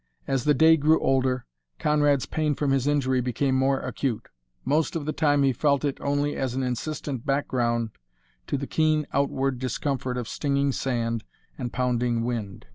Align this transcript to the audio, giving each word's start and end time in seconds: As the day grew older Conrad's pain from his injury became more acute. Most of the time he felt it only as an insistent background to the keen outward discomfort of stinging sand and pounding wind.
As 0.25 0.45
the 0.45 0.55
day 0.55 0.77
grew 0.77 0.99
older 0.99 1.45
Conrad's 1.77 2.25
pain 2.25 2.55
from 2.55 2.71
his 2.71 2.87
injury 2.87 3.21
became 3.21 3.53
more 3.53 3.79
acute. 3.81 4.29
Most 4.65 4.95
of 4.95 5.05
the 5.05 5.13
time 5.13 5.43
he 5.43 5.53
felt 5.53 5.85
it 5.85 6.01
only 6.01 6.35
as 6.35 6.55
an 6.55 6.63
insistent 6.63 7.23
background 7.23 7.91
to 8.47 8.57
the 8.57 8.65
keen 8.65 9.05
outward 9.13 9.59
discomfort 9.59 10.17
of 10.17 10.27
stinging 10.27 10.71
sand 10.71 11.23
and 11.55 11.71
pounding 11.71 12.23
wind. 12.23 12.65